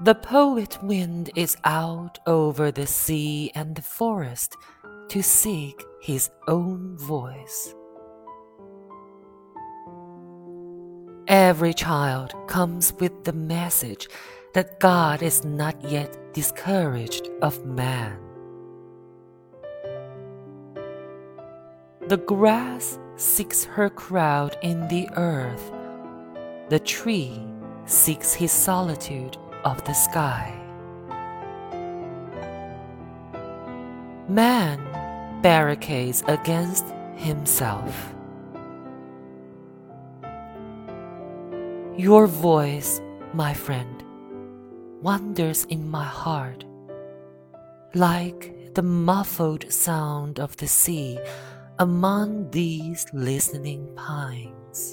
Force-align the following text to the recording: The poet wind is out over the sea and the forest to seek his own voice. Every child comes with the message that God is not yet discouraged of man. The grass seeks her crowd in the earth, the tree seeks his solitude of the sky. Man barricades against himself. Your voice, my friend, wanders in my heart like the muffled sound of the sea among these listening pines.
The 0.00 0.14
poet 0.14 0.78
wind 0.80 1.30
is 1.34 1.56
out 1.64 2.20
over 2.24 2.70
the 2.70 2.86
sea 2.86 3.50
and 3.56 3.74
the 3.74 3.82
forest 3.82 4.56
to 5.08 5.22
seek 5.24 5.82
his 6.00 6.30
own 6.46 6.96
voice. 6.96 7.74
Every 11.26 11.74
child 11.74 12.32
comes 12.46 12.92
with 13.00 13.24
the 13.24 13.32
message 13.32 14.06
that 14.54 14.78
God 14.78 15.20
is 15.20 15.44
not 15.44 15.82
yet 15.82 16.16
discouraged 16.32 17.28
of 17.42 17.66
man. 17.66 18.20
The 22.06 22.18
grass 22.24 23.00
seeks 23.16 23.64
her 23.64 23.90
crowd 23.90 24.56
in 24.62 24.86
the 24.86 25.08
earth, 25.16 25.72
the 26.68 26.78
tree 26.78 27.42
seeks 27.84 28.32
his 28.32 28.52
solitude 28.52 29.36
of 29.64 29.82
the 29.84 29.92
sky. 29.92 30.54
Man 34.28 34.78
barricades 35.42 36.22
against 36.28 36.86
himself. 37.16 38.14
Your 41.96 42.26
voice, 42.26 43.00
my 43.32 43.54
friend, 43.54 44.04
wanders 45.02 45.64
in 45.64 45.88
my 45.88 46.04
heart 46.04 46.64
like 47.94 48.74
the 48.74 48.82
muffled 48.82 49.72
sound 49.72 50.38
of 50.38 50.56
the 50.58 50.68
sea 50.68 51.18
among 51.78 52.50
these 52.50 53.06
listening 53.12 53.88
pines. 53.96 54.87